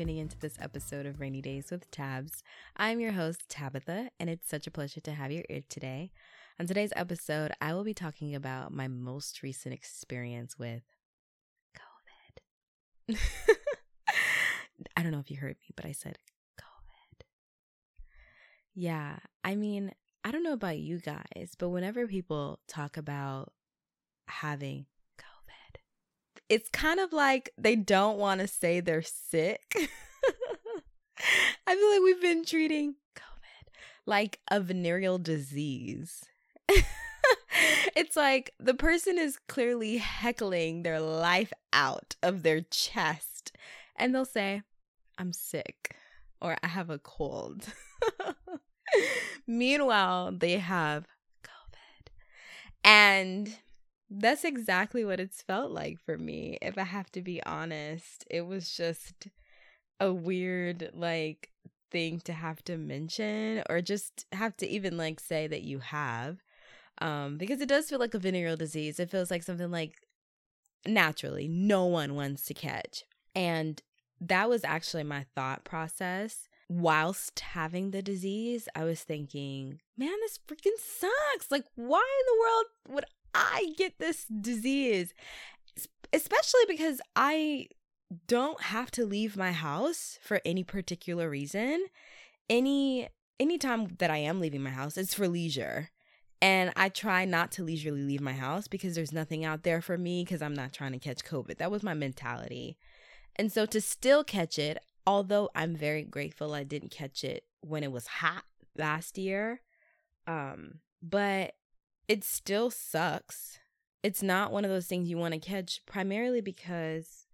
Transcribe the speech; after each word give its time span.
Tuning 0.00 0.16
into 0.16 0.38
this 0.38 0.56
episode 0.58 1.04
of 1.04 1.20
Rainy 1.20 1.42
Days 1.42 1.70
with 1.70 1.90
Tabs. 1.90 2.42
I'm 2.74 3.00
your 3.00 3.12
host, 3.12 3.50
Tabitha, 3.50 4.08
and 4.18 4.30
it's 4.30 4.48
such 4.48 4.66
a 4.66 4.70
pleasure 4.70 5.02
to 5.02 5.12
have 5.12 5.30
your 5.30 5.44
ear 5.50 5.60
today. 5.68 6.10
On 6.58 6.66
today's 6.66 6.94
episode, 6.96 7.52
I 7.60 7.74
will 7.74 7.84
be 7.84 7.92
talking 7.92 8.34
about 8.34 8.72
my 8.72 8.88
most 8.88 9.42
recent 9.42 9.74
experience 9.74 10.58
with 10.58 10.84
COVID. 13.10 13.18
I 14.96 15.02
don't 15.02 15.12
know 15.12 15.18
if 15.18 15.30
you 15.30 15.36
heard 15.36 15.56
me, 15.60 15.74
but 15.76 15.84
I 15.84 15.92
said 15.92 16.16
COVID. 16.58 17.24
Yeah, 18.74 19.18
I 19.44 19.54
mean, 19.54 19.92
I 20.24 20.30
don't 20.30 20.44
know 20.44 20.54
about 20.54 20.78
you 20.78 20.98
guys, 20.98 21.52
but 21.58 21.68
whenever 21.68 22.06
people 22.06 22.60
talk 22.66 22.96
about 22.96 23.52
having 24.28 24.86
it's 26.50 26.68
kind 26.68 26.98
of 27.00 27.12
like 27.12 27.50
they 27.56 27.76
don't 27.76 28.18
want 28.18 28.40
to 28.40 28.48
say 28.48 28.80
they're 28.80 29.02
sick. 29.02 29.62
I 31.66 31.76
feel 31.76 31.90
like 31.90 32.02
we've 32.02 32.20
been 32.20 32.44
treating 32.44 32.96
COVID 33.16 33.68
like 34.04 34.40
a 34.50 34.60
venereal 34.60 35.18
disease. 35.18 36.24
it's 37.96 38.16
like 38.16 38.52
the 38.58 38.74
person 38.74 39.16
is 39.16 39.38
clearly 39.48 39.98
heckling 39.98 40.82
their 40.82 41.00
life 41.00 41.52
out 41.72 42.16
of 42.22 42.42
their 42.42 42.62
chest, 42.62 43.52
and 43.94 44.12
they'll 44.12 44.24
say, 44.24 44.62
I'm 45.16 45.32
sick 45.32 45.94
or 46.42 46.56
I 46.62 46.66
have 46.66 46.90
a 46.90 46.98
cold. 46.98 47.66
Meanwhile, 49.46 50.32
they 50.32 50.58
have 50.58 51.06
COVID. 51.44 52.08
And 52.82 53.56
that's 54.10 54.44
exactly 54.44 55.04
what 55.04 55.20
it's 55.20 55.42
felt 55.42 55.70
like 55.70 55.98
for 55.98 56.18
me. 56.18 56.58
If 56.60 56.76
I 56.76 56.82
have 56.84 57.10
to 57.12 57.22
be 57.22 57.42
honest, 57.44 58.24
it 58.30 58.42
was 58.46 58.74
just 58.76 59.28
a 60.00 60.12
weird, 60.12 60.90
like, 60.94 61.50
thing 61.90 62.20
to 62.20 62.32
have 62.32 62.62
to 62.64 62.76
mention 62.76 63.62
or 63.68 63.80
just 63.80 64.26
have 64.32 64.56
to 64.56 64.68
even 64.68 64.96
like 64.96 65.18
say 65.18 65.46
that 65.46 65.62
you 65.62 65.80
have 65.80 66.38
um 66.98 67.36
because 67.36 67.60
it 67.60 67.68
does 67.68 67.88
feel 67.88 67.98
like 67.98 68.14
a 68.14 68.18
venereal 68.18 68.56
disease 68.56 69.00
it 69.00 69.10
feels 69.10 69.30
like 69.30 69.42
something 69.42 69.70
like 69.70 69.94
naturally 70.86 71.48
no 71.48 71.84
one 71.86 72.14
wants 72.14 72.44
to 72.44 72.54
catch 72.54 73.04
and 73.34 73.82
that 74.20 74.48
was 74.48 74.64
actually 74.64 75.02
my 75.02 75.24
thought 75.34 75.64
process 75.64 76.48
whilst 76.70 77.40
having 77.40 77.90
the 77.90 78.00
disease, 78.00 78.68
I 78.76 78.84
was 78.84 79.00
thinking, 79.00 79.80
man, 79.98 80.14
this 80.20 80.38
freaking 80.38 80.78
sucks. 80.78 81.50
Like, 81.50 81.64
why 81.74 81.98
in 81.98 82.26
the 82.26 82.40
world 82.40 82.64
would 82.94 83.04
I 83.34 83.74
get 83.76 83.98
this 83.98 84.24
disease? 84.26 85.12
Especially 86.12 86.60
because 86.68 87.00
I 87.16 87.66
don't 88.28 88.62
have 88.62 88.92
to 88.92 89.04
leave 89.04 89.36
my 89.36 89.50
house 89.50 90.20
for 90.22 90.40
any 90.44 90.62
particular 90.62 91.28
reason. 91.28 91.86
Any 92.48 93.08
anytime 93.40 93.96
that 93.98 94.10
I 94.10 94.18
am 94.18 94.40
leaving 94.40 94.62
my 94.62 94.70
house, 94.70 94.96
it's 94.96 95.14
for 95.14 95.26
leisure. 95.26 95.90
And 96.40 96.72
I 96.76 96.88
try 96.88 97.24
not 97.24 97.50
to 97.52 97.64
leisurely 97.64 98.02
leave 98.02 98.20
my 98.20 98.32
house 98.32 98.68
because 98.68 98.94
there's 98.94 99.12
nothing 99.12 99.44
out 99.44 99.64
there 99.64 99.80
for 99.80 99.98
me 99.98 100.24
because 100.24 100.40
I'm 100.40 100.54
not 100.54 100.72
trying 100.72 100.92
to 100.92 100.98
catch 100.98 101.24
COVID. 101.24 101.58
That 101.58 101.70
was 101.70 101.82
my 101.82 101.94
mentality. 101.94 102.78
And 103.36 103.52
so 103.52 103.66
to 103.66 103.80
still 103.80 104.24
catch 104.24 104.58
it, 104.58 104.78
although 105.06 105.50
I'm 105.54 105.74
very 105.74 106.02
grateful 106.04 106.54
I 106.54 106.64
didn't 106.64 106.90
catch 106.90 107.24
it 107.24 107.44
when 107.60 107.82
it 107.82 107.92
was 107.92 108.06
hot 108.06 108.44
last 108.76 109.18
year, 109.18 109.60
um, 110.26 110.80
but 111.02 111.54
it 112.08 112.24
still 112.24 112.70
sucks. 112.70 113.58
It's 114.02 114.22
not 114.22 114.52
one 114.52 114.64
of 114.64 114.70
those 114.70 114.86
things 114.86 115.08
you 115.08 115.18
want 115.18 115.34
to 115.34 115.40
catch 115.40 115.84
primarily 115.86 116.40
because 116.40 117.26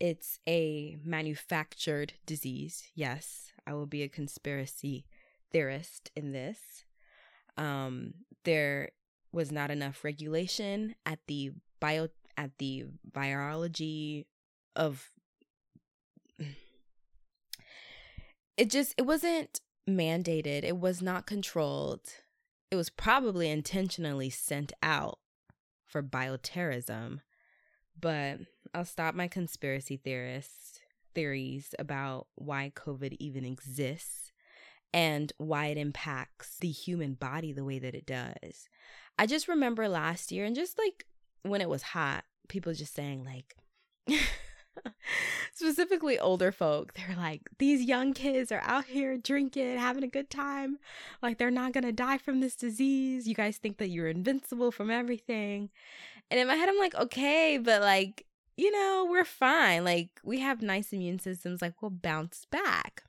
it's 0.00 0.38
a 0.46 0.96
manufactured 1.04 2.14
disease. 2.26 2.90
Yes, 2.94 3.52
I 3.66 3.74
will 3.74 3.86
be 3.86 4.02
a 4.02 4.08
conspiracy 4.08 5.06
theorist 5.50 6.10
in 6.14 6.32
this. 6.32 6.84
Um, 7.56 8.14
there 8.44 8.90
was 9.32 9.50
not 9.50 9.70
enough 9.70 10.04
regulation 10.04 10.94
at 11.06 11.20
the 11.26 11.52
bio 11.80 12.08
at 12.36 12.58
the 12.58 12.84
virology 13.10 14.26
of 14.76 15.10
it 18.56 18.70
just 18.70 18.94
it 18.96 19.02
wasn't 19.02 19.60
mandated 19.88 20.64
it 20.64 20.78
was 20.78 21.02
not 21.02 21.26
controlled. 21.26 22.00
It 22.70 22.76
was 22.76 22.90
probably 22.90 23.50
intentionally 23.50 24.30
sent 24.30 24.72
out 24.82 25.18
for 25.84 26.02
bioterrorism 26.02 27.20
but 28.00 28.38
i'll 28.74 28.84
stop 28.84 29.14
my 29.14 29.28
conspiracy 29.28 29.96
theorists 29.96 30.80
theories 31.14 31.72
about 31.78 32.26
why 32.34 32.72
covid 32.74 33.16
even 33.20 33.44
exists 33.44 34.32
and 34.94 35.32
why 35.38 35.66
it 35.66 35.76
impacts 35.76 36.56
the 36.60 36.70
human 36.70 37.14
body 37.14 37.52
the 37.52 37.64
way 37.64 37.80
that 37.80 37.96
it 37.96 38.06
does. 38.06 38.68
I 39.18 39.26
just 39.26 39.48
remember 39.48 39.88
last 39.88 40.30
year 40.30 40.44
and 40.44 40.54
just 40.54 40.78
like 40.78 41.04
when 41.42 41.60
it 41.60 41.68
was 41.68 41.82
hot 41.82 42.24
people 42.48 42.72
just 42.72 42.94
saying 42.94 43.24
like 43.24 43.56
specifically 45.52 46.18
older 46.18 46.50
folk 46.52 46.94
they're 46.94 47.16
like 47.16 47.48
these 47.58 47.82
young 47.82 48.12
kids 48.12 48.50
are 48.50 48.62
out 48.62 48.86
here 48.86 49.16
drinking 49.16 49.78
having 49.78 50.04
a 50.04 50.08
good 50.08 50.30
time. 50.30 50.78
Like 51.22 51.38
they're 51.38 51.50
not 51.50 51.72
gonna 51.72 51.92
die 51.92 52.18
from 52.18 52.40
this 52.40 52.56
disease. 52.56 53.26
You 53.26 53.34
guys 53.34 53.58
think 53.58 53.78
that 53.78 53.90
you're 53.90 54.08
invincible 54.08 54.70
from 54.70 54.90
everything. 54.90 55.70
And 56.30 56.40
in 56.40 56.46
my 56.46 56.54
head 56.54 56.68
i'm 56.68 56.78
like 56.78 56.94
okay 56.94 57.58
but 57.58 57.82
like 57.82 58.26
you 58.56 58.70
know 58.70 59.06
we're 59.10 59.24
fine. 59.24 59.84
Like 59.84 60.20
we 60.22 60.40
have 60.40 60.62
nice 60.62 60.92
immune 60.92 61.18
systems. 61.18 61.60
Like 61.62 61.80
we'll 61.82 61.90
bounce 61.90 62.46
back. 62.50 63.04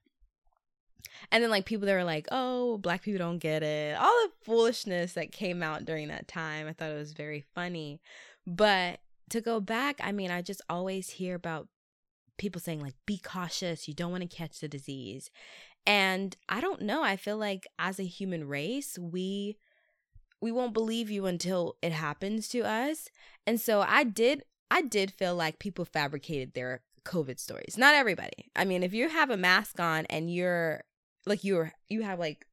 And 1.31 1.43
then 1.43 1.49
like 1.49 1.65
people 1.65 1.85
that 1.85 1.93
were 1.93 2.03
like 2.03 2.27
oh 2.31 2.77
black 2.79 3.03
people 3.03 3.19
don't 3.19 3.39
get 3.39 3.63
it. 3.63 3.97
All 3.97 4.05
the 4.07 4.31
foolishness 4.43 5.13
that 5.13 5.31
came 5.31 5.63
out 5.63 5.85
during 5.85 6.07
that 6.09 6.27
time 6.27 6.67
i 6.67 6.73
thought 6.73 6.91
it 6.91 6.95
was 6.97 7.13
very 7.13 7.43
funny. 7.53 8.01
But 8.47 8.99
to 9.29 9.41
go 9.41 9.59
back, 9.59 9.99
I 10.03 10.11
mean, 10.11 10.31
I 10.31 10.41
just 10.41 10.61
always 10.69 11.11
hear 11.11 11.35
about 11.35 11.67
people 12.37 12.61
saying, 12.61 12.81
like, 12.81 12.95
be 13.05 13.17
cautious, 13.17 13.87
you 13.87 13.93
don't 13.93 14.11
want 14.11 14.29
to 14.29 14.35
catch 14.35 14.59
the 14.59 14.67
disease. 14.67 15.29
And 15.85 16.35
I 16.49 16.61
don't 16.61 16.81
know. 16.81 17.03
I 17.03 17.15
feel 17.15 17.37
like 17.37 17.67
as 17.77 17.99
a 17.99 18.05
human 18.05 18.47
race, 18.47 18.97
we 18.99 19.57
we 20.41 20.51
won't 20.51 20.73
believe 20.73 21.09
you 21.09 21.25
until 21.25 21.77
it 21.81 21.91
happens 21.91 22.47
to 22.49 22.61
us. 22.61 23.09
And 23.47 23.59
so 23.59 23.81
I 23.81 24.03
did 24.03 24.43
I 24.71 24.81
did 24.81 25.11
feel 25.11 25.35
like 25.35 25.59
people 25.59 25.85
fabricated 25.85 26.53
their 26.53 26.81
COVID 27.05 27.39
stories. 27.39 27.77
Not 27.77 27.95
everybody. 27.95 28.51
I 28.55 28.65
mean, 28.65 28.83
if 28.83 28.93
you 28.93 29.09
have 29.09 29.29
a 29.29 29.37
mask 29.37 29.79
on 29.79 30.05
and 30.07 30.33
you're 30.33 30.83
like 31.25 31.43
you're 31.43 31.71
you 31.87 32.01
have 32.01 32.19
like 32.19 32.45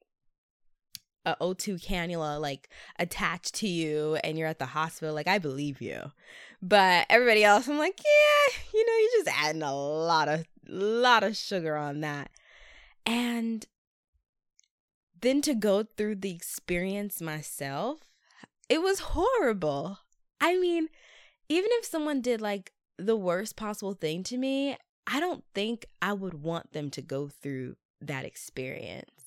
a 1.24 1.36
O2 1.40 1.84
cannula 1.84 2.40
like 2.40 2.68
attached 2.98 3.54
to 3.56 3.68
you 3.68 4.16
and 4.24 4.38
you're 4.38 4.48
at 4.48 4.58
the 4.58 4.66
hospital, 4.66 5.14
like 5.14 5.28
I 5.28 5.38
believe 5.38 5.80
you. 5.80 6.12
But 6.60 7.06
everybody 7.10 7.44
else, 7.44 7.68
I'm 7.68 7.78
like, 7.78 7.98
yeah, 7.98 8.58
you 8.72 8.86
know, 8.86 8.92
you're 8.92 9.24
just 9.24 9.38
adding 9.44 9.62
a 9.62 9.74
lot 9.74 10.28
of 10.28 10.44
lot 10.68 11.24
of 11.24 11.36
sugar 11.36 11.76
on 11.76 12.00
that. 12.00 12.30
And 13.04 13.66
then 15.20 15.42
to 15.42 15.54
go 15.54 15.82
through 15.82 16.16
the 16.16 16.34
experience 16.34 17.20
myself, 17.20 18.00
it 18.68 18.82
was 18.82 19.00
horrible. 19.00 19.98
I 20.40 20.58
mean, 20.58 20.88
even 21.48 21.70
if 21.74 21.84
someone 21.84 22.20
did 22.20 22.40
like 22.40 22.72
the 22.98 23.16
worst 23.16 23.56
possible 23.56 23.94
thing 23.94 24.22
to 24.24 24.36
me, 24.36 24.76
I 25.06 25.20
don't 25.20 25.44
think 25.54 25.86
I 26.00 26.12
would 26.12 26.34
want 26.34 26.72
them 26.72 26.90
to 26.90 27.02
go 27.02 27.28
through 27.28 27.76
that 28.00 28.24
experience. 28.24 29.21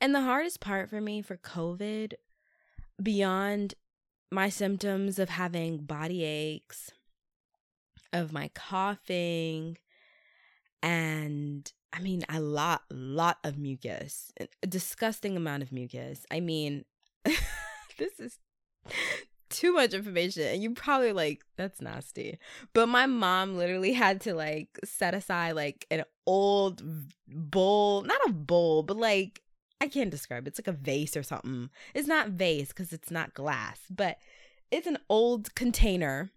And 0.00 0.14
the 0.14 0.22
hardest 0.22 0.60
part 0.60 0.88
for 0.88 1.00
me 1.00 1.20
for 1.20 1.36
COVID, 1.36 2.14
beyond 3.02 3.74
my 4.30 4.48
symptoms 4.48 5.18
of 5.18 5.28
having 5.28 5.78
body 5.78 6.24
aches, 6.24 6.90
of 8.12 8.32
my 8.32 8.50
coughing, 8.54 9.76
and 10.82 11.70
I 11.92 12.00
mean 12.00 12.24
a 12.28 12.40
lot, 12.40 12.82
lot 12.90 13.38
of 13.44 13.58
mucus, 13.58 14.32
a 14.62 14.66
disgusting 14.66 15.36
amount 15.36 15.62
of 15.62 15.72
mucus. 15.72 16.24
I 16.30 16.40
mean, 16.40 16.84
this 17.24 18.18
is 18.18 18.38
too 19.50 19.72
much 19.72 19.92
information 19.92 20.44
and 20.44 20.62
you 20.62 20.70
probably 20.70 21.12
like 21.12 21.42
that's 21.56 21.80
nasty 21.80 22.38
but 22.72 22.86
my 22.86 23.04
mom 23.04 23.56
literally 23.56 23.92
had 23.92 24.20
to 24.20 24.32
like 24.32 24.68
set 24.84 25.12
aside 25.12 25.52
like 25.52 25.86
an 25.90 26.04
old 26.24 26.80
bowl 27.26 28.02
not 28.02 28.20
a 28.28 28.32
bowl 28.32 28.84
but 28.84 28.96
like 28.96 29.42
I 29.80 29.88
can't 29.88 30.10
describe. 30.10 30.46
It's 30.46 30.58
like 30.58 30.68
a 30.68 30.72
vase 30.72 31.16
or 31.16 31.22
something. 31.22 31.70
It's 31.94 32.08
not 32.08 32.30
vase 32.30 32.68
because 32.68 32.92
it's 32.92 33.10
not 33.10 33.34
glass, 33.34 33.80
but 33.88 34.18
it's 34.70 34.86
an 34.86 34.98
old 35.08 35.54
container. 35.54 36.30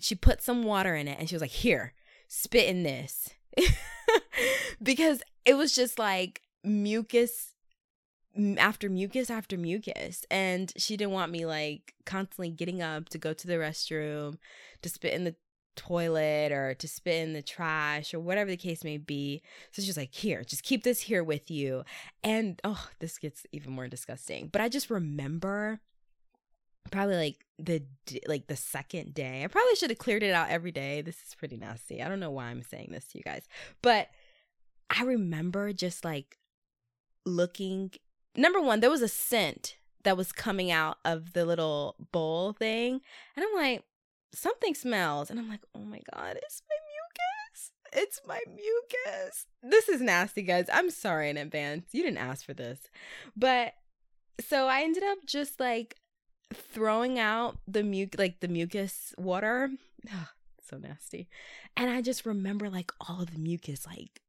She 0.00 0.14
put 0.14 0.42
some 0.42 0.64
water 0.64 0.94
in 0.94 1.06
it 1.06 1.18
and 1.18 1.28
she 1.28 1.34
was 1.34 1.42
like, 1.42 1.50
Here, 1.50 1.92
spit 2.28 2.68
in 2.68 2.82
this. 2.82 3.30
because 4.82 5.22
it 5.44 5.54
was 5.54 5.74
just 5.74 5.98
like 5.98 6.42
mucus 6.64 7.54
after 8.58 8.88
mucus 8.88 9.28
after 9.28 9.58
mucus. 9.58 10.24
And 10.30 10.72
she 10.76 10.96
didn't 10.96 11.12
want 11.12 11.32
me 11.32 11.44
like 11.44 11.94
constantly 12.06 12.50
getting 12.50 12.80
up 12.80 13.08
to 13.10 13.18
go 13.18 13.32
to 13.32 13.46
the 13.46 13.54
restroom, 13.54 14.38
to 14.82 14.88
spit 14.88 15.12
in 15.12 15.24
the 15.24 15.34
toilet 15.80 16.52
or 16.52 16.74
to 16.74 16.86
spit 16.86 17.26
in 17.26 17.32
the 17.32 17.40
trash 17.40 18.12
or 18.12 18.20
whatever 18.20 18.50
the 18.50 18.56
case 18.56 18.84
may 18.84 18.98
be. 18.98 19.42
So 19.72 19.82
just 19.82 19.96
like, 19.96 20.12
here, 20.14 20.44
just 20.44 20.62
keep 20.62 20.84
this 20.84 21.00
here 21.00 21.24
with 21.24 21.50
you. 21.50 21.84
And 22.22 22.60
oh, 22.64 22.88
this 22.98 23.16
gets 23.16 23.46
even 23.50 23.72
more 23.72 23.88
disgusting. 23.88 24.48
But 24.52 24.60
I 24.60 24.68
just 24.68 24.90
remember 24.90 25.80
probably 26.90 27.16
like 27.16 27.46
the 27.58 27.82
like 28.26 28.46
the 28.46 28.56
second 28.56 29.14
day. 29.14 29.42
I 29.42 29.46
probably 29.46 29.74
should 29.76 29.90
have 29.90 29.98
cleared 29.98 30.22
it 30.22 30.34
out 30.34 30.50
every 30.50 30.72
day. 30.72 31.00
This 31.00 31.22
is 31.26 31.34
pretty 31.34 31.56
nasty. 31.56 32.02
I 32.02 32.08
don't 32.08 32.20
know 32.20 32.30
why 32.30 32.46
I'm 32.46 32.62
saying 32.62 32.88
this 32.90 33.06
to 33.08 33.18
you 33.18 33.24
guys. 33.24 33.48
But 33.80 34.08
I 34.90 35.04
remember 35.04 35.72
just 35.72 36.04
like 36.04 36.36
looking 37.24 37.92
number 38.36 38.60
one, 38.60 38.80
there 38.80 38.90
was 38.90 39.02
a 39.02 39.08
scent 39.08 39.76
that 40.04 40.16
was 40.16 40.30
coming 40.30 40.70
out 40.70 40.98
of 41.06 41.32
the 41.32 41.46
little 41.46 41.96
bowl 42.12 42.52
thing. 42.52 43.00
And 43.34 43.44
I'm 43.44 43.54
like, 43.54 43.84
something 44.34 44.74
smells. 44.74 45.30
And 45.30 45.38
I'm 45.38 45.48
like, 45.48 45.64
oh 45.74 45.80
my 45.84 46.00
God, 46.14 46.38
it's 46.42 46.62
my 46.68 46.76
mucus. 46.90 47.72
It's 47.92 48.20
my 48.26 48.40
mucus. 48.48 49.46
This 49.62 49.88
is 49.88 50.00
nasty, 50.00 50.42
guys. 50.42 50.66
I'm 50.72 50.90
sorry 50.90 51.30
in 51.30 51.36
advance. 51.36 51.86
You 51.92 52.02
didn't 52.02 52.18
ask 52.18 52.44
for 52.44 52.54
this. 52.54 52.78
But 53.36 53.74
so 54.40 54.68
I 54.68 54.82
ended 54.82 55.02
up 55.02 55.18
just 55.26 55.60
like 55.60 55.96
throwing 56.52 57.18
out 57.18 57.58
the 57.66 57.82
muc 57.82 58.18
like 58.18 58.40
the 58.40 58.48
mucus 58.48 59.14
water. 59.18 59.70
so 60.62 60.78
nasty. 60.78 61.28
And 61.76 61.90
I 61.90 62.00
just 62.02 62.26
remember 62.26 62.70
like 62.70 62.92
all 63.08 63.20
of 63.20 63.32
the 63.32 63.38
mucus 63.38 63.86
like 63.86 64.20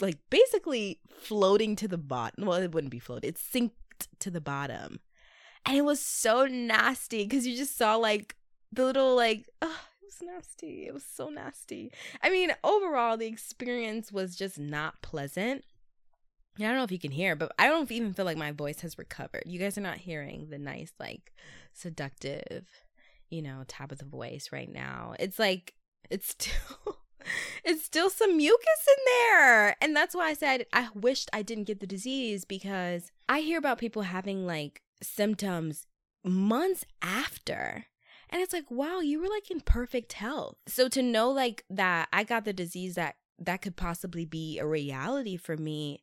like 0.00 0.18
basically 0.30 1.00
floating 1.20 1.76
to 1.76 1.88
the 1.88 1.98
bottom. 1.98 2.46
Well, 2.46 2.62
it 2.62 2.72
wouldn't 2.72 2.92
be 2.92 2.98
floated. 2.98 3.26
It 3.28 3.38
sinked 3.38 4.08
to 4.20 4.30
the 4.30 4.40
bottom. 4.40 5.00
And 5.66 5.76
it 5.76 5.84
was 5.84 6.00
so 6.00 6.46
nasty 6.46 7.24
because 7.24 7.46
you 7.46 7.56
just 7.56 7.76
saw 7.76 7.96
like 7.96 8.36
the 8.74 8.84
little 8.84 9.14
like 9.14 9.46
oh, 9.62 9.80
it 10.02 10.06
was 10.06 10.22
nasty. 10.22 10.86
It 10.86 10.94
was 10.94 11.04
so 11.04 11.28
nasty. 11.28 11.92
I 12.22 12.30
mean, 12.30 12.52
overall 12.62 13.16
the 13.16 13.26
experience 13.26 14.12
was 14.12 14.36
just 14.36 14.58
not 14.58 15.02
pleasant. 15.02 15.64
I 16.58 16.62
don't 16.62 16.76
know 16.76 16.84
if 16.84 16.92
you 16.92 17.00
can 17.00 17.10
hear, 17.10 17.34
but 17.34 17.52
I 17.58 17.66
don't 17.66 17.90
even 17.90 18.14
feel 18.14 18.24
like 18.24 18.36
my 18.36 18.52
voice 18.52 18.80
has 18.80 18.96
recovered. 18.96 19.42
You 19.44 19.58
guys 19.58 19.76
are 19.76 19.80
not 19.80 19.98
hearing 19.98 20.50
the 20.50 20.58
nice, 20.58 20.92
like, 21.00 21.32
seductive, 21.72 22.68
you 23.28 23.42
know, 23.42 23.64
tap 23.66 23.90
of 23.90 23.98
the 23.98 24.04
voice 24.04 24.50
right 24.52 24.72
now. 24.72 25.14
It's 25.18 25.40
like, 25.40 25.74
it's 26.10 26.28
still 26.28 26.98
it's 27.64 27.84
still 27.84 28.10
some 28.10 28.36
mucus 28.36 28.86
in 28.88 29.04
there. 29.06 29.76
And 29.80 29.96
that's 29.96 30.14
why 30.14 30.28
I 30.28 30.34
said 30.34 30.66
I 30.72 30.88
wished 30.94 31.30
I 31.32 31.42
didn't 31.42 31.64
get 31.64 31.80
the 31.80 31.86
disease 31.86 32.44
because 32.44 33.10
I 33.28 33.40
hear 33.40 33.58
about 33.58 33.78
people 33.78 34.02
having 34.02 34.46
like 34.46 34.82
symptoms 35.02 35.86
months 36.24 36.84
after. 37.02 37.86
And 38.30 38.42
it's 38.42 38.52
like, 38.52 38.70
wow, 38.70 39.00
you 39.00 39.20
were 39.20 39.28
like 39.28 39.50
in 39.50 39.60
perfect 39.60 40.14
health. 40.14 40.56
So 40.66 40.88
to 40.88 41.02
know 41.02 41.30
like 41.30 41.64
that 41.70 42.08
I 42.12 42.24
got 42.24 42.44
the 42.44 42.52
disease 42.52 42.94
that 42.94 43.16
that 43.38 43.62
could 43.62 43.76
possibly 43.76 44.24
be 44.24 44.58
a 44.58 44.66
reality 44.66 45.36
for 45.36 45.56
me 45.56 46.02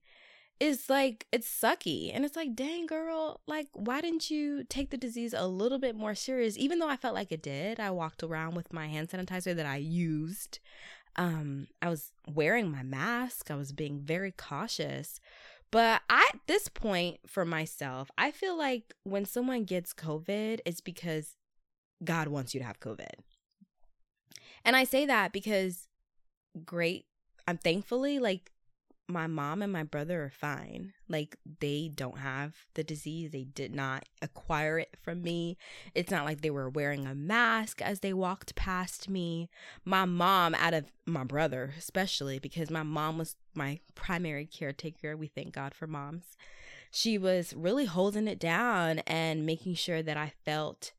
is 0.60 0.90
like 0.90 1.26
it's 1.32 1.50
sucky. 1.50 2.12
And 2.14 2.24
it's 2.24 2.36
like 2.36 2.56
dang 2.56 2.86
girl 2.86 3.42
like 3.48 3.68
why 3.74 4.02
didn't 4.02 4.30
you 4.30 4.64
take 4.64 4.92
the 4.92 4.98
disease 4.98 5.34
a 5.36 5.48
little 5.48 5.80
bit 5.80 5.96
more 5.96 6.16
serious? 6.16 6.58
Even 6.58 6.80
though 6.80 6.90
i 6.90 6.98
felt 6.98 7.16
like 7.16 7.32
it 7.32 7.42
did 7.42 7.80
i 7.80 7.90
walked 7.90 8.24
around 8.24 8.56
with 8.56 8.72
my 8.72 8.88
hand 8.88 9.10
sanitizer 9.10 9.56
that 9.56 9.66
i 9.66 9.78
used. 9.78 10.60
Um 11.16 11.68
i 11.82 11.90
was 11.90 12.12
wearing 12.32 12.72
my 12.72 12.84
mask. 12.84 13.50
I 13.50 13.56
was 13.56 13.72
being 13.72 14.00
very 14.00 14.32
cautious. 14.32 15.20
But 15.72 16.02
at 16.10 16.38
this 16.48 16.68
point 16.68 17.22
for 17.26 17.46
myself 17.46 18.12
i 18.18 18.30
feel 18.30 18.58
like 18.58 18.94
when 19.04 19.26
someone 19.26 19.64
gets 19.64 19.94
covid 19.94 20.60
it's 20.66 20.82
because 20.82 21.38
god 22.04 22.28
wants 22.28 22.54
you 22.54 22.60
to 22.60 22.66
have 22.66 22.80
covid 22.80 23.14
and 24.64 24.76
i 24.76 24.84
say 24.84 25.06
that 25.06 25.32
because 25.32 25.88
great 26.66 27.06
i'm 27.48 27.58
thankfully 27.58 28.20
like 28.20 28.52
my 29.12 29.28
mom 29.28 29.62
and 29.62 29.72
my 29.72 29.84
brother 29.84 30.24
are 30.24 30.30
fine. 30.30 30.94
Like 31.08 31.36
they 31.60 31.92
don't 31.94 32.20
have 32.20 32.56
the 32.74 32.84
disease. 32.84 33.32
They 33.32 33.44
did 33.44 33.76
not 33.76 34.06
acquire 34.22 34.80
it 34.80 34.96
from 35.02 35.22
me. 35.22 35.58
It's 35.94 36.12
not 36.12 36.26
like 36.26 36.42
they 36.42 36.50
were 36.50 36.70
wearing 36.70 37.06
a 37.06 37.14
mask 37.14 37.82
as 37.82 38.00
they 38.00 38.14
walked 38.14 38.56
past 38.56 39.10
me. 39.10 39.50
My 39.86 40.06
mom, 40.06 40.56
out 40.56 40.74
of 40.74 40.92
my 41.06 41.24
brother, 41.24 41.74
especially 41.78 42.40
because 42.40 42.70
my 42.70 42.84
mom 42.84 43.18
was 43.18 43.36
my 43.54 43.80
primary 43.96 44.46
caretaker. 44.46 45.16
We 45.18 45.28
thank 45.28 45.54
God 45.54 45.74
for 45.74 45.88
moms. 45.88 46.38
She 46.90 47.18
was 47.18 47.54
really 47.54 47.86
holding 47.86 48.28
it 48.28 48.40
down 48.40 49.00
and 49.00 49.46
making 49.46 49.76
sure 49.76 50.02
that 50.02 50.18
I 50.18 50.34
felt 50.44 50.92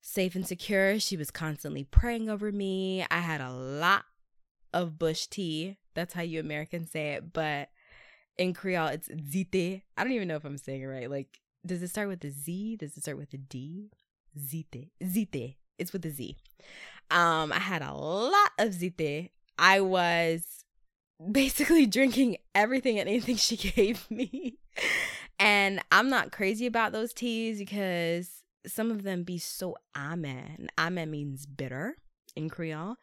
safe 0.00 0.34
and 0.34 0.46
secure. 0.46 0.98
She 0.98 1.16
was 1.16 1.30
constantly 1.30 1.84
praying 1.84 2.28
over 2.28 2.50
me. 2.52 3.04
I 3.10 3.18
had 3.18 3.40
a 3.40 3.52
lot 3.52 4.04
of 4.72 4.98
bush 4.98 5.26
tea 5.26 5.78
that's 5.94 6.14
how 6.14 6.22
you 6.22 6.40
Americans 6.40 6.90
say 6.90 7.14
it. 7.14 7.32
But 7.32 7.68
in 8.38 8.54
Creole, 8.54 8.88
it's 8.88 9.08
zite. 9.08 9.82
I 9.96 10.04
don't 10.04 10.12
even 10.12 10.28
know 10.28 10.36
if 10.36 10.44
I'm 10.44 10.58
saying 10.58 10.82
it 10.82 10.86
right. 10.86 11.10
Like, 11.10 11.40
does 11.64 11.82
it 11.82 11.88
start 11.88 12.08
with 12.08 12.24
a 12.24 12.30
Z? 12.30 12.76
Does 12.76 12.96
it 12.96 13.02
start 13.02 13.18
with 13.18 13.32
a 13.34 13.38
D? 13.38 13.90
Zite. 14.38 14.90
Zite. 15.02 15.56
It's 15.78 15.92
with 15.92 16.04
a 16.06 16.10
Z. 16.10 16.36
Um, 17.10 17.52
I 17.52 17.58
had 17.58 17.82
a 17.82 17.92
lot 17.92 18.50
of 18.58 18.70
zite. 18.70 19.30
I 19.58 19.80
was 19.80 20.64
basically 21.30 21.86
drinking 21.98 22.36
everything 22.54 22.98
and 22.98 23.08
anything 23.08 23.36
she 23.36 23.56
gave 23.74 24.10
me. 24.10 24.58
and 25.38 25.80
I'm 25.90 26.08
not 26.08 26.32
crazy 26.32 26.66
about 26.66 26.92
those 26.92 27.12
teas 27.12 27.58
because 27.58 28.39
some 28.66 28.90
of 28.90 29.02
them 29.02 29.22
be 29.22 29.38
so 29.38 29.76
ame. 29.96 30.68
ame 30.78 31.10
means 31.10 31.46
bitter 31.46 31.96
in 32.36 32.48
Creole, 32.48 32.96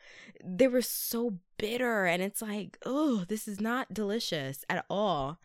they 0.43 0.67
were 0.67 0.81
so 0.81 1.39
bitter. 1.57 2.05
And 2.05 2.21
it's 2.21 2.41
like, 2.41 2.77
oh, 2.85 3.25
this 3.27 3.47
is 3.47 3.59
not 3.59 3.93
delicious 3.93 4.63
at 4.69 4.85
all. 4.89 5.39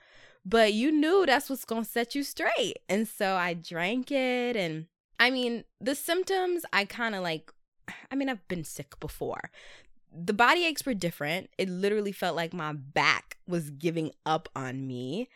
But 0.44 0.72
you 0.72 0.90
knew 0.90 1.24
that's 1.24 1.48
what's 1.48 1.64
to 1.64 1.84
set 1.84 2.14
you 2.14 2.24
straight. 2.24 2.78
And 2.88 3.06
so 3.06 3.34
I 3.34 3.54
drank 3.54 4.10
it. 4.10 4.56
And 4.56 4.86
I 5.18 5.30
mean, 5.30 5.64
the 5.80 5.94
symptoms, 5.94 6.64
I 6.72 6.84
kind 6.84 7.14
of 7.14 7.22
like, 7.22 7.52
I 8.10 8.16
mean, 8.16 8.28
I've 8.28 8.46
been 8.48 8.64
sick 8.64 8.98
before. 8.98 9.50
The 10.14 10.34
body 10.34 10.66
aches 10.66 10.84
were 10.84 10.94
different. 10.94 11.50
It 11.58 11.68
literally 11.68 12.12
felt 12.12 12.36
like 12.36 12.52
my 12.52 12.72
back 12.72 13.38
was 13.46 13.70
giving 13.70 14.10
up 14.26 14.48
on 14.54 14.86
me. 14.86 15.28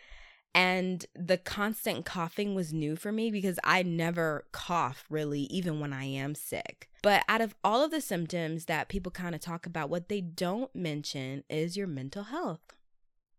And 0.57 1.05
the 1.15 1.37
constant 1.37 2.07
coughing 2.07 2.55
was 2.55 2.73
new 2.73 2.97
for 2.97 3.13
me 3.13 3.31
because 3.31 3.59
I 3.63 3.83
never 3.83 4.47
cough 4.53 5.05
really, 5.11 5.43
even 5.43 5.81
when 5.81 5.93
I 5.93 6.05
am 6.05 6.35
sick. 6.35 6.89
But 7.03 7.25
out 7.29 7.43
of 7.43 7.55
all 7.63 7.85
of 7.85 7.91
the 7.91 8.01
symptoms 8.01 8.65
that 8.65 8.89
people 8.89 9.13
kind 9.13 9.35
of 9.35 9.43
talk 9.43 9.67
about, 9.67 9.91
what 9.91 10.09
they 10.09 10.23
don't 10.23 10.75
mention 10.75 11.45
is 11.51 11.77
your 11.77 11.87
mental 11.87 12.25
health. 12.25 12.63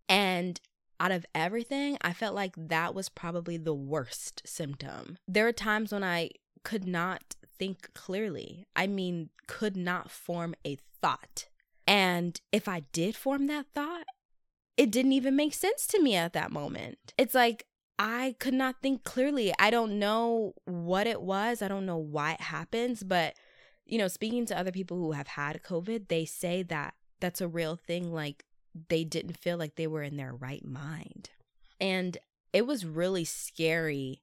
And 0.07 0.61
out 0.99 1.11
of 1.11 1.25
everything, 1.33 1.97
I 2.01 2.13
felt 2.13 2.35
like 2.35 2.53
that 2.55 2.93
was 2.93 3.09
probably 3.09 3.57
the 3.57 3.73
worst 3.73 4.43
symptom. 4.45 5.17
There 5.27 5.47
are 5.47 5.51
times 5.51 5.91
when 5.91 6.03
I 6.03 6.29
could 6.63 6.87
not 6.87 7.35
think 7.57 7.95
clearly. 7.95 8.67
I 8.75 8.85
mean, 8.85 9.29
could 9.47 9.75
not 9.75 10.11
form 10.11 10.53
a 10.63 10.77
thought. 11.01 11.47
And 11.87 12.39
if 12.51 12.67
I 12.67 12.81
did 12.91 13.15
form 13.15 13.47
that 13.47 13.65
thought, 13.73 14.05
it 14.77 14.91
didn't 14.91 15.13
even 15.13 15.35
make 15.35 15.53
sense 15.53 15.87
to 15.87 16.01
me 16.01 16.15
at 16.15 16.33
that 16.33 16.51
moment. 16.51 17.13
It's 17.17 17.33
like 17.33 17.65
I 17.99 18.35
could 18.39 18.53
not 18.53 18.75
think 18.81 19.03
clearly. 19.03 19.53
I 19.57 19.71
don't 19.71 19.97
know 19.97 20.53
what 20.65 21.07
it 21.07 21.21
was. 21.21 21.61
I 21.61 21.67
don't 21.67 21.85
know 21.85 21.97
why 21.97 22.33
it 22.33 22.41
happens, 22.41 23.03
but 23.03 23.35
you 23.85 23.97
know, 23.97 24.07
speaking 24.07 24.45
to 24.45 24.57
other 24.57 24.71
people 24.71 24.97
who 24.97 25.13
have 25.13 25.27
had 25.27 25.63
COVID, 25.63 26.07
they 26.07 26.25
say 26.25 26.61
that 26.63 26.93
that's 27.19 27.41
a 27.41 27.47
real 27.47 27.75
thing 27.75 28.13
like 28.13 28.43
they 28.89 29.03
didn't 29.03 29.37
feel 29.37 29.57
like 29.57 29.75
they 29.75 29.87
were 29.87 30.03
in 30.03 30.17
their 30.17 30.33
right 30.33 30.63
mind. 30.63 31.29
And 31.79 32.17
it 32.53 32.67
was 32.67 32.85
really 32.85 33.25
scary 33.25 34.21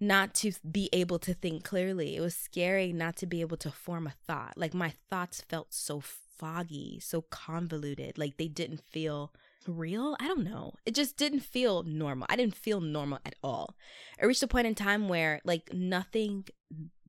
not 0.00 0.34
to 0.34 0.52
be 0.68 0.88
able 0.92 1.18
to 1.18 1.34
think 1.34 1.64
clearly. 1.64 2.16
It 2.16 2.20
was 2.20 2.34
scary 2.34 2.92
not 2.92 3.16
to 3.16 3.26
be 3.26 3.40
able 3.40 3.56
to 3.58 3.70
form 3.70 4.06
a 4.06 4.14
thought. 4.26 4.54
Like 4.56 4.74
my 4.74 4.94
thoughts 5.10 5.42
felt 5.42 5.74
so 5.74 6.00
foggy, 6.00 7.00
so 7.00 7.22
convoluted, 7.22 8.16
like 8.16 8.36
they 8.36 8.48
didn't 8.48 8.80
feel 8.80 9.32
real. 9.68 10.16
I 10.20 10.26
don't 10.26 10.44
know. 10.44 10.74
It 10.86 10.94
just 10.94 11.16
didn't 11.16 11.40
feel 11.40 11.82
normal. 11.82 12.26
I 12.30 12.36
didn't 12.36 12.56
feel 12.56 12.80
normal 12.80 13.18
at 13.24 13.34
all. 13.42 13.76
It 14.18 14.26
reached 14.26 14.42
a 14.42 14.48
point 14.48 14.66
in 14.66 14.74
time 14.74 15.08
where 15.08 15.40
like 15.44 15.72
nothing 15.72 16.46